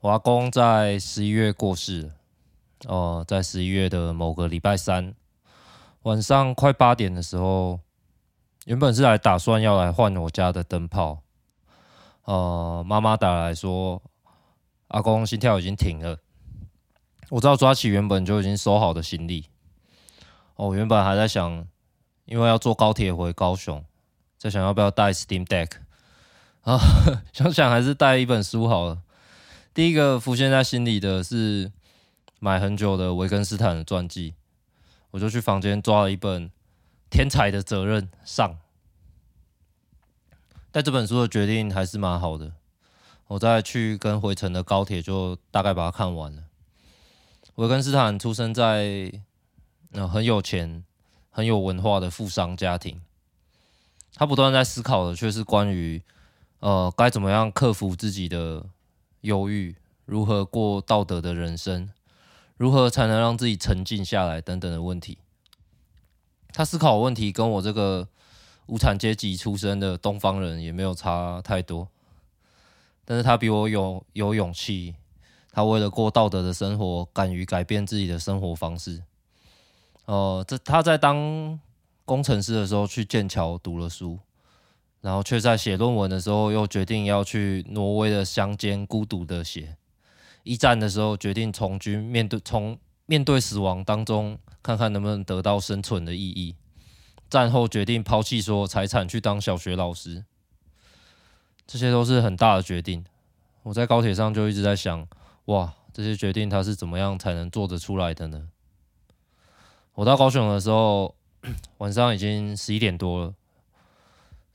[0.00, 2.10] 我阿公在十一月过世，
[2.86, 5.14] 哦，在十一月的某个礼拜三
[6.02, 7.80] 晚上快八点的时候，
[8.66, 11.22] 原本是来打算要来换我家的灯泡，
[12.24, 14.02] 呃，妈妈打来说，
[14.88, 16.18] 阿公心跳已经停了。
[17.30, 19.46] 我知道抓起原本就已经收好的行李，
[20.56, 21.66] 哦，原本还在想，
[22.24, 23.84] 因为要坐高铁回高雄，
[24.36, 25.70] 在想要不要带 Steam Deck，
[26.68, 26.78] 啊，
[27.32, 29.00] 想想还是带一本书好了。
[29.72, 31.72] 第一个浮现在心里的是
[32.40, 34.34] 买很久的维根斯坦的传记，
[35.12, 36.50] 我就去房间抓了一本
[37.08, 38.58] 《天才的责任》上。
[40.70, 42.52] 带这本书的决定还是蛮好的，
[43.28, 46.42] 我再去跟回程的高铁就大概把它看完了。
[47.54, 49.10] 维根斯坦出生在
[50.12, 50.84] 很有钱、
[51.30, 53.00] 很有文化的富商家庭。
[54.14, 56.02] 他不断在思考的却是关于
[56.60, 58.66] 呃该怎么样克服自己的
[59.22, 61.90] 忧郁，如何过道德的人生，
[62.56, 65.18] 如何才能让自己沉静下来等等的问题。
[66.52, 68.08] 他思考问题跟我这个
[68.66, 71.88] 无产阶级出身的东方人也没有差太多，
[73.04, 74.94] 但是他比我有有勇气。
[75.50, 79.02] 他为了过道德的生活，敢于改变自己的生活方式。
[80.04, 81.58] 哦、呃，这他在当
[82.04, 84.20] 工程师的时候去剑桥读了书，
[85.08, 89.78] 然后却在写论文的时候又决定要去挪威的乡间孤独的写。
[90.42, 96.56] 一战的时候决定从军，面对从面对死亡当中，看看能不能得到生存的意义。
[97.30, 100.26] 战后决定抛弃所有财产去当小学老师。
[101.66, 103.02] 这些都是很大的决定。
[103.62, 105.08] 我在高铁上就一直在想。
[105.46, 108.50] 哇，这些决定他是怎么样才能做得出来的呢？
[109.94, 111.14] 我到高雄的时候，
[111.78, 113.34] 晚上已经十一点多了，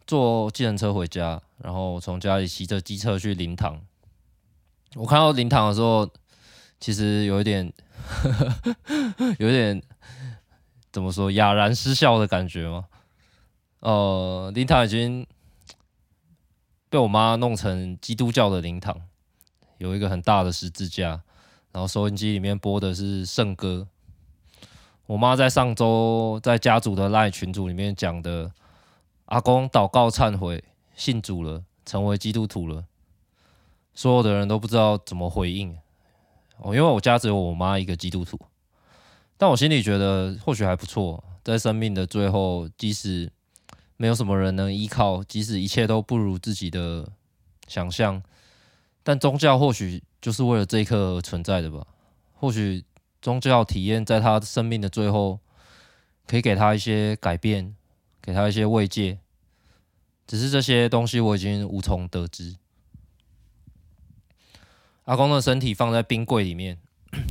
[0.06, 3.82] 坐计程车回家，然后从家里骑着机车去灵堂。
[4.96, 6.10] 我看到灵堂的时候，
[6.80, 7.72] 其实有一点，
[9.40, 9.82] 有一点
[10.92, 12.86] 怎么说，哑然失笑的感觉吗？
[13.80, 15.26] 呃，灵堂已经
[16.90, 19.02] 被我妈弄成基督教的灵堂。
[19.80, 21.22] 有一个很大的十字架，
[21.72, 23.88] 然后收音机里面播的是圣歌。
[25.08, 28.50] 我妈在上周在家族的赖群组里面讲的，
[29.26, 30.64] 阿公祷告忏悔，
[30.96, 32.86] 信主了，成为基督徒了。
[33.94, 35.78] 所有的人都不知道怎么回应。
[36.58, 38.40] 哦，因为我家只有我妈一个基督徒，
[39.38, 41.24] 但我心里觉得或许还不错。
[41.44, 43.30] 在生命的最后，即使
[43.98, 47.10] 没有什么人能依靠，即使一切都不如自己的
[47.68, 48.22] 想象。
[49.04, 51.86] 但宗教或许就是为了这一刻而存在的吧？
[52.34, 52.86] 或许
[53.22, 55.40] 宗教体验在他生命的最后，
[56.26, 57.76] 可以给他一些改变，
[58.24, 59.20] 给他一些慰藉。
[60.26, 62.56] 只是这些东西我已经无从得知。
[65.04, 66.80] 阿公的身体放在冰柜里面，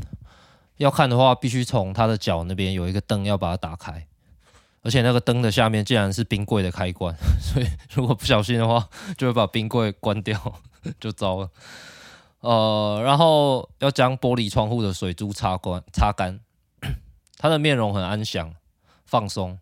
[0.77, 4.07] 要看的话，必须从他的脚那边有一个灯要把它打开，
[4.83, 10.61] 而且那个灯的下面竟然是冰柜的开关， 所以如果不小心的话，就会把冰柜关掉。
[10.99, 11.49] 就糟了，
[12.41, 16.41] 呃，然后要将玻璃窗户的水珠擦干， 擦干。
[17.39, 18.53] 他的面容很安详、
[19.07, 19.61] 放松，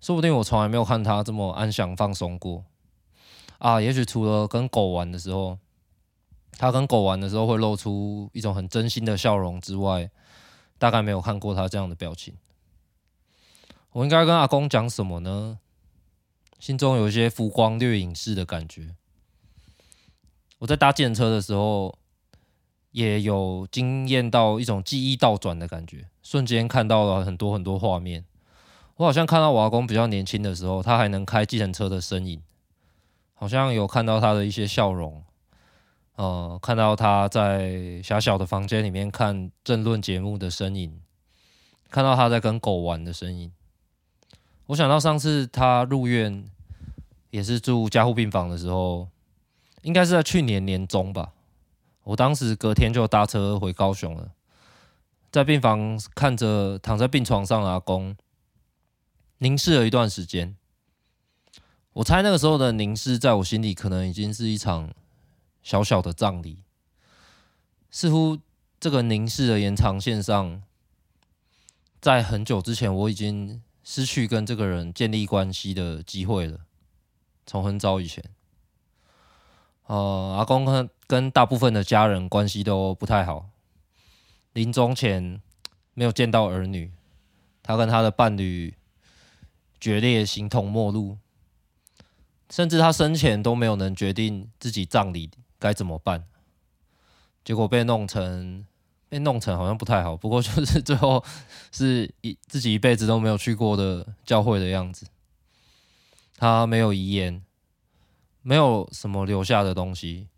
[0.00, 2.64] 说不定我从来没有看他这么安详、放松过
[3.58, 3.80] 啊。
[3.80, 5.58] 也许除了跟狗玩的时候，
[6.52, 10.10] 他跟狗玩的时候会露出一种很真心的笑容之外，
[10.78, 12.34] 大概没有看过他这样的表情。
[13.92, 15.58] 我应该跟阿公讲什么呢？
[16.58, 18.94] 心中有一些浮光掠影式的感觉。
[20.58, 21.98] 我在搭计程车的时候，
[22.92, 28.24] 也有惊艳到一种记忆倒转的感觉，瞬间看到了很多很多画面。
[28.96, 32.42] 我好像看到我阿公比较年轻的时候，他还能开计程车的身影，
[33.34, 35.22] 好像有看到他的一些笑容，
[36.16, 41.00] 呃，看到他在狭小的房间里面看政论节目的身影，
[41.90, 43.52] 看到他在跟狗玩的身影。
[44.66, 46.44] 我想到上次他入院，
[47.30, 49.08] 也是住加护病房的时候。
[49.82, 51.32] 应该是在去年年中吧，
[52.02, 54.32] 我当时隔天就搭车回高雄了，
[55.30, 58.16] 在病房看着躺在病床上的阿公，
[59.38, 60.56] 凝视了一段时间。
[61.94, 64.92] 我猜那个时候的凝视，在我心里可能已经是一场
[65.62, 66.62] 小小的葬礼。
[67.90, 68.38] 似乎
[68.78, 70.62] 这个凝视的延长线上，
[72.00, 76.60] 在很久之前我已经失去跟这个人建立关系的机会了，
[77.46, 78.22] 从很早以前。
[79.86, 83.48] 呃，阿公跟跟大部分的家人关系都不太好，
[84.52, 85.40] 临终前
[85.94, 86.92] 没有见到儿女，
[87.62, 88.74] 他跟他的伴侣
[89.80, 91.18] 决裂，形同陌路。
[92.48, 95.28] 甚至他生前都没有能决定自己葬礼
[95.58, 96.24] 该怎么办，
[97.44, 98.64] 结果被弄成
[99.08, 101.24] 被弄成好像不太好，不过就是最后
[101.72, 105.06] 是一自己一辈子都没有去过的教会的样子。
[106.36, 107.42] 他没有遗言，
[108.42, 110.28] 没有什么留下的东西，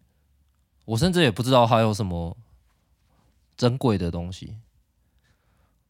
[0.86, 2.34] 我甚至也不知道他有什么
[3.54, 4.56] 珍贵的东西，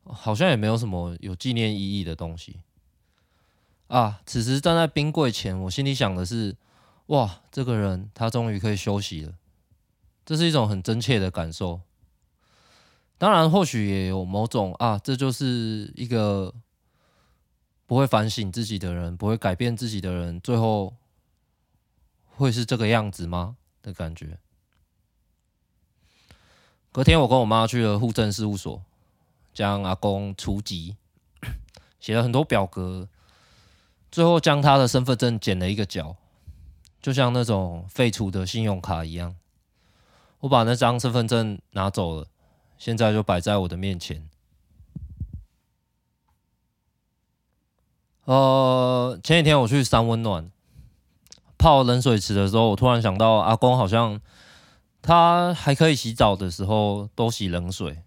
[0.03, 2.61] 好像也没有什么有纪念意义的东西。
[3.89, 4.21] 啊！
[4.27, 6.57] 此时站在冰柜前，我心里想的是：
[7.07, 9.33] 哇，这个人他终于可以休息了。
[10.25, 11.81] 这是一种很真切的感受。
[13.17, 16.55] 当然，或许也有某种啊，这就是一个
[17.87, 20.95] 不会反省自己的人，不会改变自己的人，最后
[22.27, 23.57] 会是这个样子吗？
[23.81, 24.39] 的感觉。
[26.93, 28.83] 隔天，我跟我妈去了户政事务所，
[29.55, 30.97] 将阿公除籍，
[31.99, 33.09] 写了很多表格。
[34.11, 36.17] 最后将他的身份证剪了一个角，
[37.01, 39.37] 就像那种废除的信用卡一样。
[40.41, 42.27] 我把那张身份证拿走了，
[42.79, 44.29] 现在就摆在我的面前。
[48.25, 50.51] 呃，前几天我去三温暖
[51.57, 54.21] 泡冷水池的时候，我突然想到阿公好像
[55.03, 58.03] 他还可以洗澡的时候都洗冷水，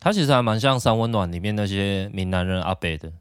[0.00, 3.12] 他其实还蛮像三温暖里面那些闽南人阿伯的。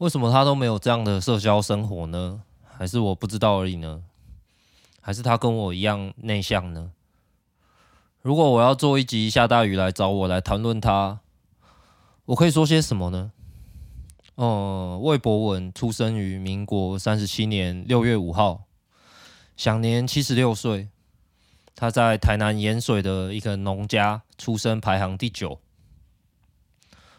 [0.00, 2.40] 为什么他都没有这样的社交生活呢？
[2.66, 4.02] 还是我不知道而已呢？
[4.98, 6.92] 还是他跟我一样内向呢？
[8.22, 11.20] 如果我要做一集下大雨来找我来谈论他，
[12.24, 13.32] 我可以说些什么呢？
[14.36, 18.62] 哦、魏博文出生于民国三十七年六月五号，
[19.54, 20.88] 享年七十六岁。
[21.74, 25.60] 他在台南盐水的一个农家出生，排行第九。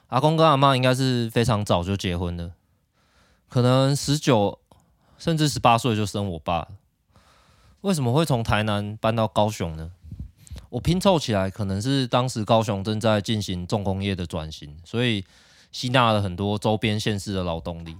[0.07, 2.53] 阿公跟阿妈应该是非常早就结婚了。
[3.51, 4.57] 可能十九
[5.17, 6.69] 甚至十八岁就生我爸，
[7.81, 9.91] 为什么会从台南搬到高雄呢？
[10.69, 15.25] 我拼凑起来，可能是当时高雄正在进行重工业的转型，所以
[15.69, 17.97] 吸纳了很多周边县市的劳动力。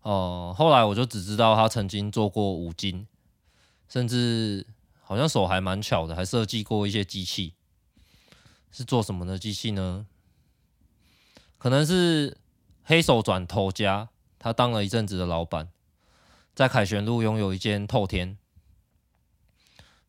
[0.00, 3.06] 哦、后来我就只知道他曾经做过五金，
[3.90, 4.66] 甚至
[5.02, 7.52] 好像手还蛮巧的，还设计过一些机器。
[8.72, 10.06] 是做什么的机器呢？
[11.58, 12.38] 可能是
[12.84, 14.08] 黑手转头家。
[14.44, 15.70] 他当了一阵子的老板，
[16.54, 18.36] 在凯旋路拥有一间透天。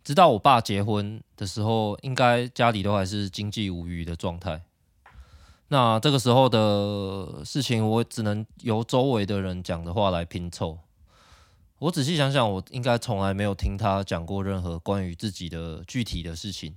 [0.04, 4.64] 直到我爸结婚的时候，应该家里都还是经济无虞的状态。
[5.70, 10.80] 那这个时候的事情，我只能由周围的人讲的话来拼凑。
[11.80, 16.76] 我仔细想想，我应该从来没有听他讲过任何关于自己的具体的事情，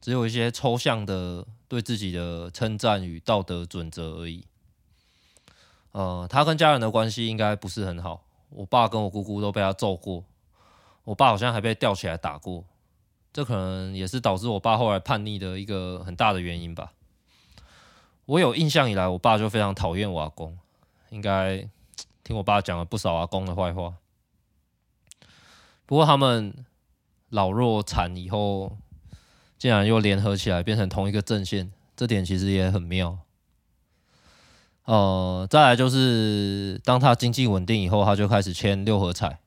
[0.00, 4.44] 只有一些抽象的对自己的称赞与道德准则而已。
[5.98, 8.22] 呃，他跟家人的关系应该不是很好。
[8.50, 10.22] 我爸跟我姑姑都被他揍过，
[11.02, 12.64] 我爸好像还被吊起来打过。
[13.32, 16.92] 这可能也是导致我爸后来叛逆的一个很大的原因吧。
[18.26, 20.56] 我有印象以来，我爸就非常讨厌我阿公，
[21.10, 21.68] 应该
[22.22, 23.94] 听我爸讲了不少阿公的坏话。
[25.84, 26.64] 不过他们
[27.30, 28.78] 老弱残以后，
[29.58, 33.18] 竟然又联合起来变成同一个阵线，这点其实也很妙。
[34.88, 39.38] 呃，再来就是当他经济稳定以后，他就开始签六合彩，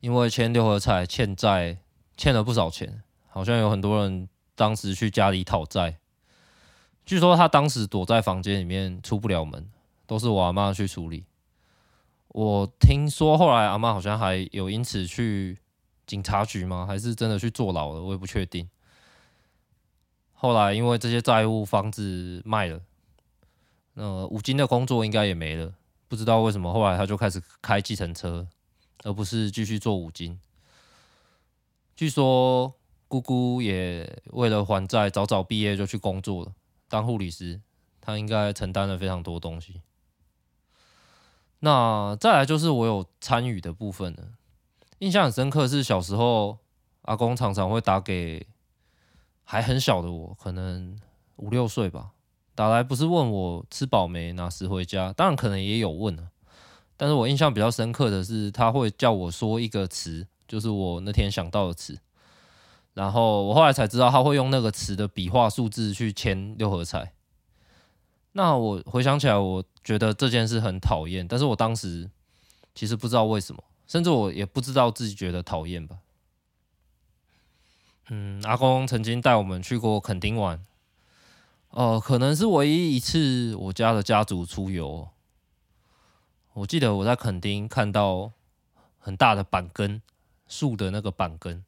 [0.00, 1.76] 因为签六合彩欠债，
[2.16, 5.98] 欠了不少钱，好像有很多人当时去家里讨债。
[7.04, 9.68] 据说他当时躲在房间里面出不了门，
[10.06, 11.26] 都是我阿妈去处理。
[12.28, 15.58] 我听说后来阿妈好像还有因此去
[16.06, 16.86] 警察局吗？
[16.86, 18.02] 还是真的去坐牢了？
[18.02, 18.66] 我也不确定。
[20.32, 22.80] 后来因为这些债务，房子卖了。
[23.94, 25.74] 呃，五金的工作应该也没了，
[26.08, 28.46] 不知道为什么后来他就开始开计程车，
[29.04, 30.40] 而不是继续做五金。
[31.94, 32.74] 据说
[33.08, 36.52] 姑姑也为了还债，早早毕业就去工作了，
[36.88, 37.60] 当护理师。
[38.04, 39.80] 他应该承担了非常多东西。
[41.60, 44.32] 那再来就是我有参与的部分了，
[44.98, 46.58] 印象很深刻是小时候
[47.02, 48.44] 阿公常常会打给
[49.44, 50.98] 还很小的我，可能
[51.36, 52.10] 五六岁吧。
[52.54, 56.28] 打来不是问我吃饱没，哪时回家，当然可能也有问啊。
[56.96, 61.98] 但是我印象比较深刻的是，他会叫我说一个词，就是我那天想到的词。
[62.94, 67.12] 然后我后来才知道，他会用那个词的笔画数字去签六合彩。
[68.32, 72.10] 那我回想起来，我觉得这件事很讨厌，但是我当时
[72.74, 75.96] 其实不知道为什么，甚至我也不知道自己觉得讨厌吧。
[78.10, 80.62] 嗯，阿公曾经带我们去过垦丁玩。
[81.72, 85.08] 哦、可能是唯一一次我家的家族出游，
[86.52, 88.30] 我记得我在垦丁看到
[88.98, 90.02] 很大的板根，
[90.46, 91.64] 树的那个板根。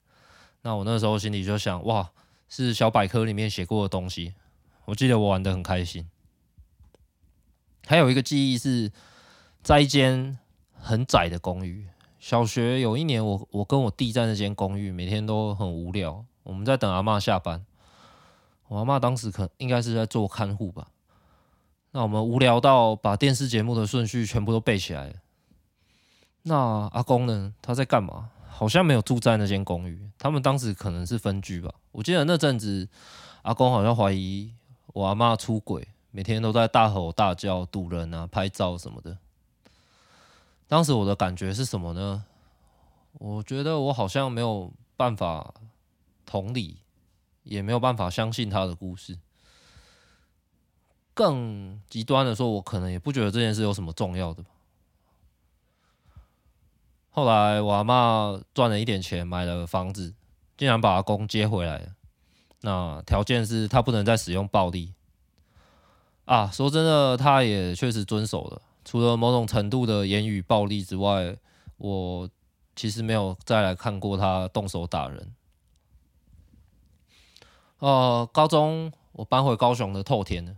[0.60, 2.10] 那我那时候心里就想，哇，
[2.48, 4.34] 是小百科里面写过的东西。
[4.84, 6.06] 我记得我玩的很开心。
[7.86, 8.92] 还有一个记忆是
[9.62, 10.38] 在一间
[10.74, 11.88] 很窄的公寓。
[12.18, 16.24] 小学有一年我，我我跟我弟在那间公寓，每天都很无聊。
[16.42, 17.64] 我们在等阿嬷下班，
[18.68, 20.88] 我阿嬷当时可应该是在做看护吧。
[21.92, 25.14] 那我们无聊到把电视节目的顺序全部都背起来。
[26.42, 26.56] 那
[26.92, 27.54] 阿公呢？
[27.62, 28.30] 他在干嘛？
[28.48, 30.10] 好像没有住在那间公寓。
[30.18, 31.72] 他们当时可能是分居吧。
[31.92, 32.88] 我记得那阵子，
[33.42, 34.52] 阿公好像怀疑
[34.88, 39.16] 我阿妈出轨，每天都在大吼大叫、堵人啊、拍照什么的。
[40.66, 42.24] 当时我的感觉是什么呢？
[43.14, 45.54] 我觉得我好像没有办法
[46.26, 46.78] 同理，
[47.44, 49.16] 也没有办法相信他的故事。
[51.14, 54.44] 更极端的说，我可能也不觉得这件事有什么重要的。
[57.10, 60.12] 后来我阿嬷赚了一点钱，买了房子，
[60.56, 61.94] 竟然把阿公接回来了。
[62.62, 64.94] 那条件是他不能再使用暴力。
[66.24, 68.62] 啊，说真的，他也确实遵守了。
[68.84, 71.36] 除了某种程度的言语暴力之外，
[71.76, 72.28] 我
[72.74, 75.32] 其实没有再来看过他动手打人。
[77.78, 80.54] 呃，高中我搬回高雄的透天了，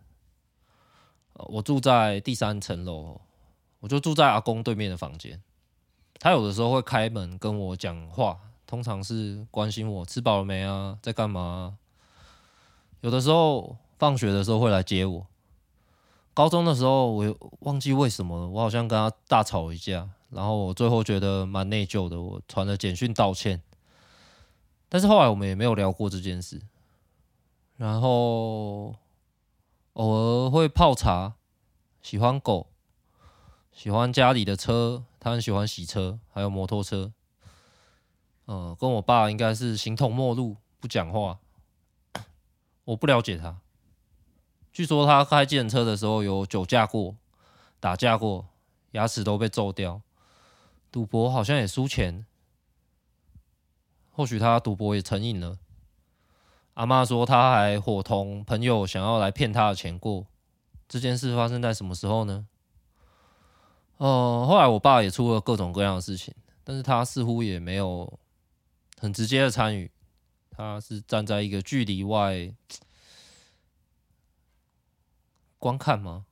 [1.35, 3.21] 我住在第三层楼，
[3.81, 5.43] 我就住在阿公对面的房间。
[6.19, 11.79] 他有的时候会开门跟我讲话，通常是关心我吃饱了没啊，在干嘛。
[13.01, 15.27] 有的时候放学的时候会来接我。
[16.33, 23.63] 高中的时候，我忘记为什么了，我好像跟他大吵一架，然后我最后觉得蛮内疚的，我传了简讯道歉。
[24.89, 26.61] 但是后来我们也没有聊过这件事。
[27.77, 28.97] 然后
[29.93, 31.35] 偶尔会泡茶，
[32.01, 32.69] 喜欢狗，
[33.71, 37.13] 喜欢家里的车，他很喜欢洗车，还有摩托车。
[38.47, 41.39] 嗯、跟我爸应该是形同陌路，不讲话。
[42.85, 43.61] 我不了解他。
[44.73, 47.17] 据说他开计程车的时候有酒驾过、
[47.81, 48.47] 打架过，
[48.93, 50.01] 牙齿都被揍掉。
[50.93, 52.25] 赌博好像也输钱，
[54.13, 55.59] 或许他赌博也成瘾了。
[56.77, 60.27] 阿嬷说他还伙同朋友想要来骗他的钱过。
[60.87, 62.47] 这件事发生在什么时候呢？
[63.97, 68.19] 哦、后来我爸也出了各种各样的事情，但是他似乎也没有
[69.01, 69.91] 很直接的参与，
[70.51, 72.55] 他是站在一个距离外。
[75.59, 76.27] 观看吗？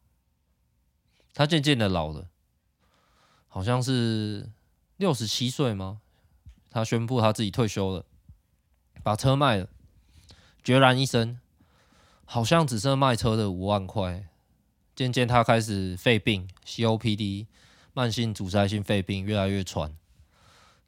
[1.32, 2.28] 他渐渐的老了，
[3.48, 4.50] 好像是
[4.98, 6.02] 六十七岁吗？
[6.68, 8.04] 他宣布他自己退休了，
[9.02, 9.68] 把车卖了，
[10.64, 11.38] 决然一生，
[12.24, 14.30] 好像只剩卖车的五万块。
[14.96, 17.48] 渐渐他开始肺病，COPD，
[17.92, 19.94] 慢性阻塞性肺病越来越喘，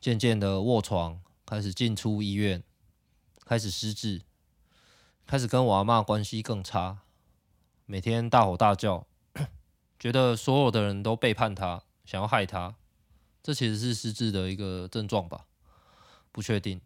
[0.01, 2.63] 渐渐的卧床，开始进出医院，
[3.45, 4.23] 开始失智，
[5.27, 7.01] 开始跟我阿妈关系更差。
[7.85, 9.07] 每天大吼大叫，
[10.01, 12.77] 觉得所有的人都背叛他，想要害他，
[13.43, 15.45] 这其实是失智的一个症状吧？
[16.33, 16.81] 不确定。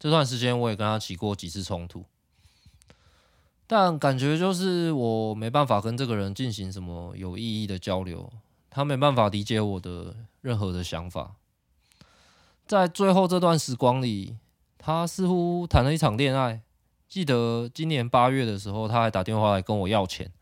[0.00, 2.04] 这段时间我也跟他起过几次冲突，
[3.70, 8.32] 但感觉就是我没办法跟这个人进行什么有意义的交流，
[8.70, 11.34] 他没办法理解我的任何的想法。
[12.66, 14.38] 在最后这段时光里，
[14.78, 16.62] 他似乎谈了一场恋爱。
[17.06, 20.32] 记得今年八月的时候，他还打电话来跟我要钱，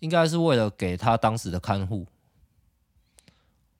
[0.00, 2.06] 应该是为了给他当时的看护。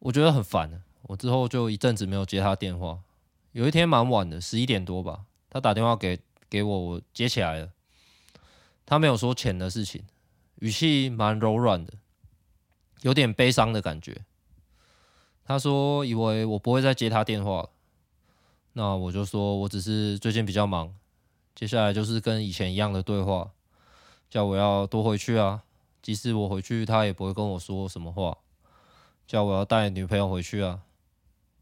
[0.00, 3.00] 我觉得很烦，我之后就一阵子没有接他电话。
[3.52, 6.20] 有一天蛮晚的，十一点多吧，他打电话给
[6.50, 7.70] 给我，我接起来了。
[8.88, 10.02] 他没有说钱的事情，
[10.60, 11.92] 语气蛮柔软的，
[13.02, 14.24] 有点悲伤的感觉。
[15.44, 17.70] 他说以为我不会再接他电话了，
[18.72, 20.94] 那我就说我只是最近比较忙。
[21.54, 23.50] 接下来就是跟以前一样的对话，
[24.30, 25.64] 叫我要多回去啊。
[26.00, 28.38] 即使我回去，他也不会跟我说什么话。
[29.26, 30.80] 叫我要带女朋友回去啊。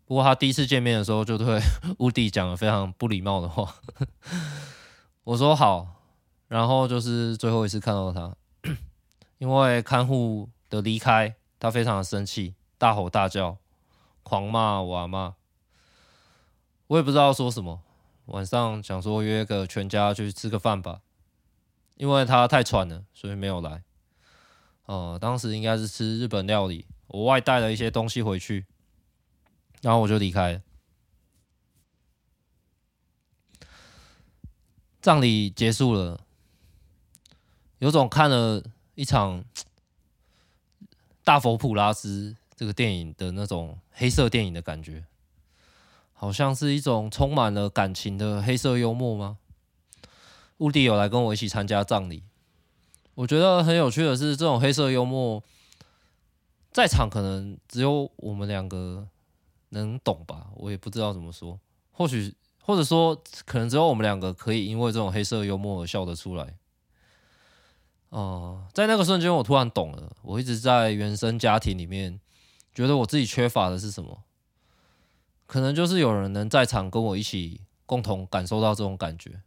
[0.05, 1.61] 不过他第一次见面的时候，就对
[1.99, 3.75] 乌迪讲了非常不礼貌的话。
[5.25, 5.96] 我说好，
[6.49, 8.37] 然后就是最后一次看到他，
[9.39, 13.59] 因为看护的离开，他非常的生气，大吼大叫，
[14.23, 15.35] 狂骂我阿妈。
[16.87, 17.83] 我也不知道说什么。
[18.27, 21.01] 晚上想说约个全家去吃个饭吧，
[21.95, 23.85] 因为他太喘了，所以没有来。
[24.87, 28.67] 哦、呃，当时应该是吃日本料理，我外带了一些东西回去，
[29.81, 30.61] 然后我就离开。
[35.01, 36.26] 葬礼结束了，
[37.79, 38.63] 有种看了
[38.95, 39.45] 一场
[41.23, 45.05] 大佛普拉斯这个电影的那种黑色电影的感觉，
[46.13, 49.39] 好像是一种充满了感情的黑色幽默吗？
[50.59, 52.23] 乌迪有来跟我一起参加葬礼，
[53.15, 55.43] 我觉得很有趣的是，这种黑色幽默
[56.73, 59.07] 在场可能只有我们两个
[59.71, 61.61] 能懂吧，我也不知道怎么说，
[61.93, 66.55] 或许或者说可能只有我们两个可以因为这种黑色幽默而笑得出来。
[68.17, 72.19] 哦、在那个瞬间，我突然懂了，我一直在原生家庭里面
[72.73, 74.23] 觉得我自己缺乏的是什么，
[75.45, 79.43] 可能就是有人能在场跟我一起共同感受到这种感觉。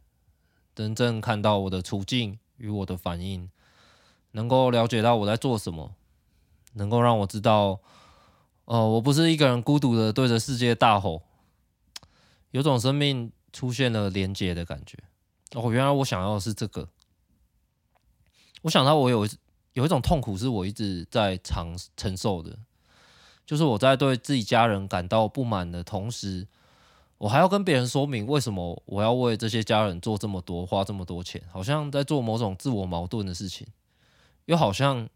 [0.72, 3.50] 真正看到我的处境与我的反应，
[4.30, 5.96] 能够了解到我在做什么，
[6.74, 7.80] 能够让我知道，
[8.66, 11.24] 哦，我不是一个人孤独的对着世界大吼，
[12.52, 14.96] 有种生命出现了连结的感觉。
[15.54, 16.88] 哦，原来我想要的是这个。
[18.62, 19.26] 我想到我有
[19.72, 22.58] 有一种痛苦是我一直在承承受的，
[23.46, 26.46] 就是我在对自己家人感到不满的同时。
[27.18, 33.66] 我还要跟别人说明为什么我要为这些家人做这么多，花这么多钱，好像在做某种自我矛盾的事情，
[34.46, 35.06] 又好像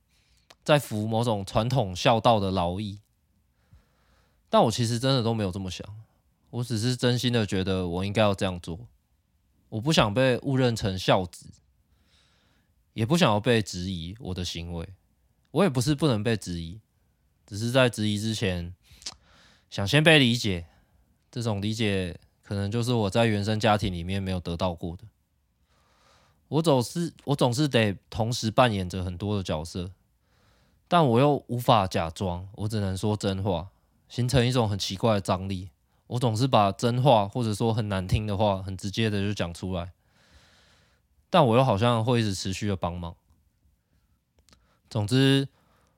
[0.62, 3.00] 在服某种传统孝道的劳役。
[4.50, 5.86] 但我其实真的都没有这么想，
[6.50, 8.78] 我只是真心的觉得我应该要这样做。
[9.70, 11.46] 我不想被误认成孝子，
[12.94, 14.88] 也不想要被质疑我的行为。
[15.50, 16.80] 我也不是不能被质疑，
[17.46, 18.74] 只是在质疑之前，
[19.68, 20.66] 想先被理解。
[21.30, 25.04] 这种理解可能就是我在原生家庭里面没有得到过的。
[26.48, 29.90] 我总是我总是得同时扮演着很多的角色，
[30.86, 33.70] 但我又无法假装，我只能说真话，
[34.08, 35.70] 形成一种很奇怪的张力。
[36.06, 39.93] 我总是把真话或者说很难听的话，很直接的就讲出来，
[41.34, 43.16] 但我又好像会一直持续的帮忙。
[44.88, 45.49] 总之，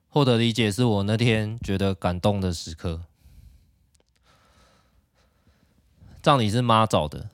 [0.07, 3.03] 获得理解是我那天觉得感动的时刻。
[6.23, 7.29] 葬礼是妈找的，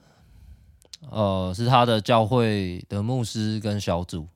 [1.09, 4.27] 呃，是他的教会的牧师跟小组，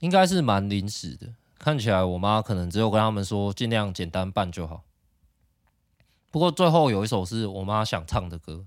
[0.00, 1.32] 应该是蛮临时的。
[1.58, 4.84] 看起来我妈可能只有跟他们说尽量简单办就好。
[6.30, 8.66] 不过最后有一首是我妈想唱的歌，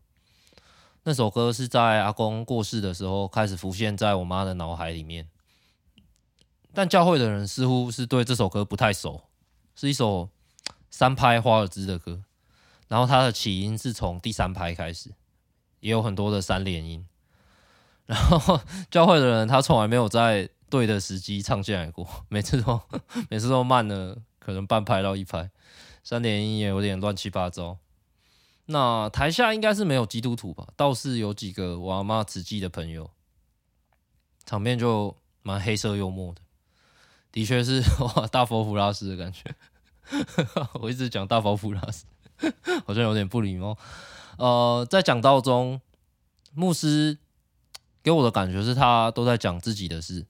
[1.08, 5.30] 那首歌是在阿公过世的时候开始浮现在我妈的脑海里面。
[6.74, 9.22] 但教会的人似乎是对这首歌不太熟，
[9.76, 10.30] 是一首
[10.90, 12.24] 三拍华尔兹的歌。
[12.88, 15.12] 然后它的起音是从第三拍开始，
[15.80, 17.06] 也有很多的三连音。
[18.08, 22.82] 然后 教会的人他从来没有在对的时机唱进来过，每次都
[23.30, 25.52] 每次都慢了可能半拍到一拍，
[26.04, 27.78] 三连音也有点乱七八糟。
[28.66, 30.68] 那台下应该是没有基督徒吧？
[30.76, 33.10] 倒是有几个我阿妈慈济的朋友，
[34.46, 36.42] 场面就蛮黑色幽默的，
[37.32, 39.56] 的确是哇大佛普拉斯的感觉。
[40.82, 42.06] 我一直讲大佛普拉斯。
[42.86, 43.78] 好像有点不礼貌。
[44.38, 45.80] 呃，在讲道中，
[46.54, 47.18] 牧师
[48.04, 50.26] 给我的感觉是他都在讲自己的事。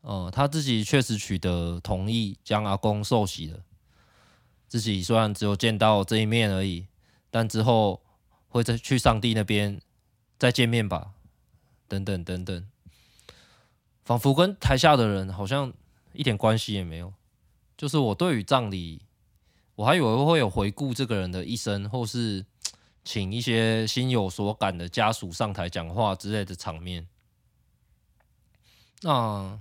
[0.00, 3.60] 呃，他自己确实取得同意将阿公受洗了。
[4.66, 6.88] 自己虽然只有见到这一面而已，
[7.30, 8.02] 但之后
[8.48, 9.80] 会再去上帝那边
[10.38, 11.12] 再见面吧。
[11.86, 12.66] 等等等等，
[14.04, 15.72] 仿佛跟台下的人好像
[16.12, 17.12] 一点关系也没有。
[17.76, 19.02] 就是我对于葬礼。
[19.74, 22.44] 我还以为会有回顾这个人的一生，或是
[23.04, 27.06] 请一些心有所感的家属上台讲话之类的场面。
[29.02, 29.56] 那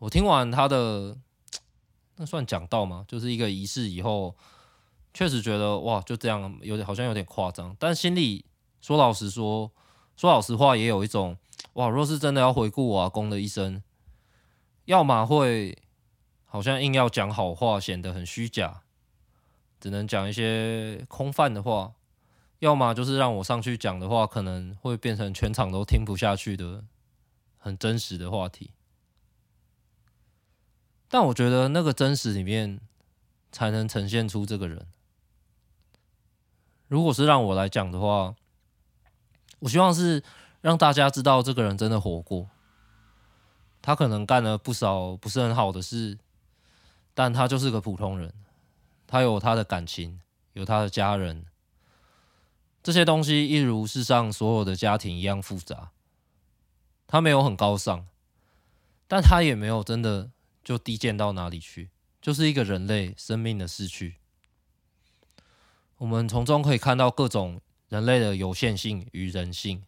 [0.00, 1.16] 我听完他的，
[2.16, 3.04] 那算讲道吗？
[3.06, 4.34] 就是一个仪式以后，
[5.16, 7.74] 确实觉得哇，就这样，有点好像有点夸张。
[7.78, 8.44] 但心里
[8.82, 9.72] 说老实说，
[10.14, 11.38] 说老实话，也有一种
[11.72, 13.82] 哇，若是真的要回顾我阿公的一生，
[14.84, 15.78] 要么会
[16.44, 18.82] 好像硬要讲好话，显得很虚假。
[19.80, 21.94] 只能讲一些空泛的话，
[22.58, 26.84] 要么就是让我上去讲的话，可能会变成全场都听不下去的
[27.56, 28.72] 很真实的话题。
[31.08, 32.78] 但我觉得那个真实里面
[33.50, 34.86] 才能呈现出这个人。
[36.88, 38.34] 如果是让我来讲的话，
[39.58, 40.22] 我希望是
[40.60, 42.48] 让大家知道这个人真的活过。
[43.82, 46.18] 他可能干了不少不是很好的事，
[47.14, 48.32] 但他就是个普通人。
[49.06, 50.20] 他有他的感情，
[50.52, 51.46] 有他的家人，
[52.82, 55.90] 这些东西一如世上所有的家庭一样复杂。
[57.06, 58.06] 他没有很高尚，
[59.06, 60.30] 但他也没有真的
[60.64, 64.16] 就低贱到哪里去，就是一个人类生命的逝去。
[65.98, 69.82] 我们从中可以看到各种人类的有限性与人性，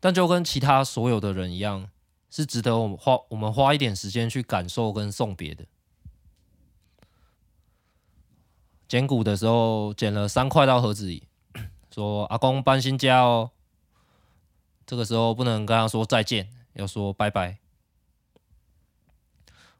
[0.00, 1.88] 但就跟其他所有的人一样，
[2.30, 5.66] 是值得我们花我们花一点时间去感受跟送别的。
[8.88, 11.28] 捡骨的时候捡了三块到盒子里，
[11.94, 13.52] 说阿公搬新家哦。
[14.84, 17.58] 这个时候不能跟他说再见，要说拜拜。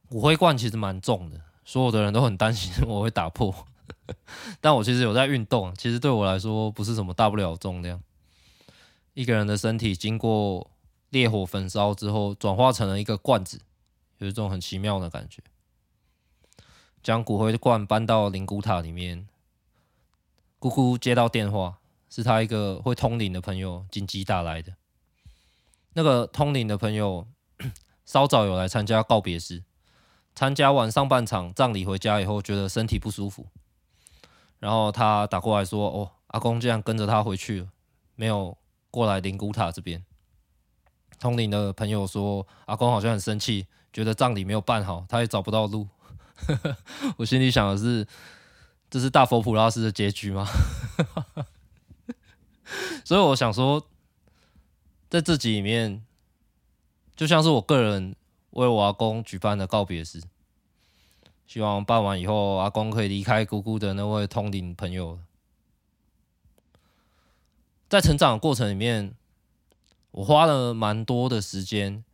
[0.07, 3.67] 骨灰罐其实蛮重的，所有的人都很担心 我会打破，
[4.61, 8.01] 但我其实有在运动，其实对我来说不是什么大不了重量。
[9.13, 10.71] 一个人的身体经过
[11.09, 13.61] 烈火焚烧之后，转化成了一个罐子，
[14.19, 15.41] 有一种很奇妙的感觉。
[17.03, 19.27] 将骨灰罐搬到灵骨塔里面，
[20.59, 24.73] 姑姑接到电话，是他一个会通灵的朋友紧急打来的。
[25.93, 27.27] 那个通灵的朋友
[28.05, 29.63] 稍早有来参加告别式，
[30.35, 33.47] 参加完上半场葬礼回家以后，觉得身体不舒服，
[34.61, 37.67] 然后他打过来说：“哦，阿公竟然跟着他回去了，
[38.15, 38.57] 没有。”
[38.91, 40.03] 过来灵骨塔这边，
[41.17, 45.87] 通灵的朋友说，阿公好像很生气，觉得葬礼没有办好，他也找不到路。
[47.15, 48.05] 我心里想的是，
[48.89, 50.45] 这是大佛普拉斯的结局吗？
[53.05, 53.81] 所以我想说，
[55.09, 56.05] 在这集里面，
[57.15, 58.13] 就像是我个人
[58.49, 60.21] 为我阿公举办的告别式，
[61.51, 65.19] 希望办完以后，阿公可以离开姑姑的那位通灵朋友。
[67.89, 69.13] 在成长的过程里面，
[70.11, 72.05] 我花了蛮多的时间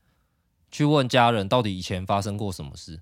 [0.71, 2.99] 去问家人到底以前发生过什么事，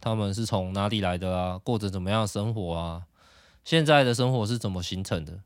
[0.00, 1.58] 他们是从哪里来的啊？
[1.58, 3.06] 过着怎么样的生活啊？
[3.62, 5.40] 现在的生活是怎么形成的？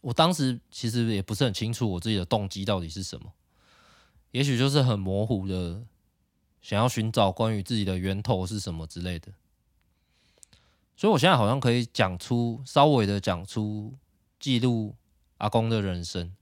[0.00, 3.30] 我当时其实也不是很清楚我自己的动机到底是什么，
[4.30, 5.82] 也许就是很模糊的
[6.62, 9.30] 想要寻找关于自己的源头是什么之类的。
[10.96, 13.92] 所以我现在好像可以讲出稍微的讲出
[14.40, 14.94] 记录。
[15.38, 16.36] 阿公的人生，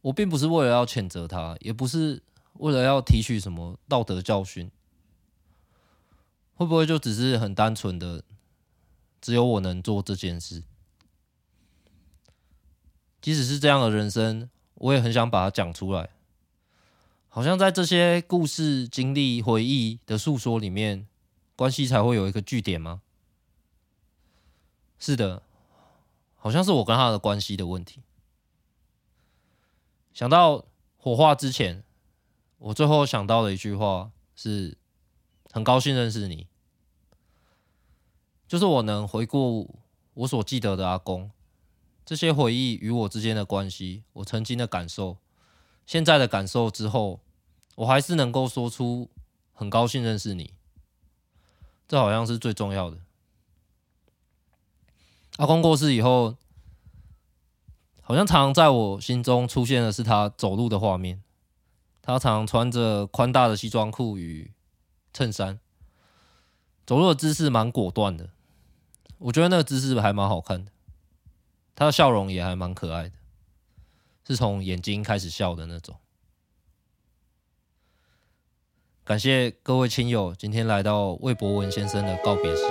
[0.00, 2.22] 我并不是为了要谴责他，也不是
[2.54, 4.70] 为了要提取什么道德教训。
[6.54, 8.24] 会不会就只是很单纯的，
[9.20, 10.62] 只有我能做这件事？
[13.20, 16.08] 即使是这样的人生，我也很想把它讲出来。
[17.32, 21.06] 好像在这些故事、经历、回忆的诉说里面，
[21.54, 23.02] 关系才会有一个据点吗？
[24.98, 25.44] 是的。
[26.34, 28.02] 好像是我跟他的关系的问题。
[30.12, 30.64] 想到
[30.96, 31.84] 火化之前，
[32.58, 34.76] 我最后想到的一句话是：
[35.52, 36.48] 很高兴认识你。
[38.48, 39.78] 就是我能回顾
[40.14, 41.30] 我所记得的阿公，
[42.04, 45.18] 这些回忆与我之间的关系，我曾经的感受，
[45.90, 47.18] 现在的感受之后，
[47.74, 49.10] 我还是能够说出
[49.52, 50.54] 很高兴认识你。
[51.88, 52.98] 这好像是最重要的。
[55.38, 56.36] 阿公过世以后，
[58.02, 61.20] 好像常常在我心中出现的是他走路的画面。
[62.00, 64.52] 他常穿着宽大的西装裤与
[65.12, 65.58] 衬衫，
[66.86, 68.30] 走路的姿势蛮果断的。
[69.18, 70.70] 我觉得那个姿势还蛮好看的。
[71.74, 73.16] 他的笑容也还蛮可爱的，
[74.26, 75.96] 是从眼睛开始笑的那种。
[79.04, 82.62] 感谢各位亲友今天来到魏博文先生的告别式。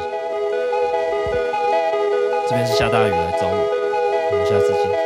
[2.49, 4.98] 这边是下大雨来找我，我们下次见。